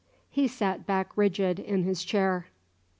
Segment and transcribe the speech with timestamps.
[0.31, 2.47] He sat back rigid in his chair.